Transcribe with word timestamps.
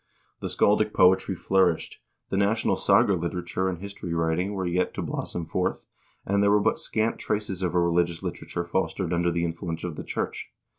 The 0.39 0.47
scaldic 0.49 0.93
poetry 0.95 1.35
flourished, 1.35 2.01
the 2.31 2.35
national 2.35 2.75
saga 2.75 3.13
literature 3.13 3.69
and 3.69 3.77
history 3.77 4.15
writing 4.15 4.53
were 4.53 4.65
yet 4.65 4.95
to 4.95 5.03
blossom 5.03 5.45
forth, 5.45 5.85
and 6.25 6.41
there 6.41 6.49
were 6.49 6.59
but 6.59 6.79
scant 6.79 7.19
traces 7.19 7.61
of 7.61 7.75
a 7.75 7.79
religious 7.79 8.23
liter 8.23 8.47
ature 8.47 8.67
fostered 8.67 9.13
under 9.13 9.29
the 9.31 9.45
influence 9.45 9.83
of 9.83 9.97
the 9.97 10.03
church. 10.03 10.51